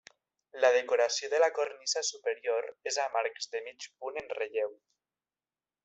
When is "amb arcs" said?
3.05-3.53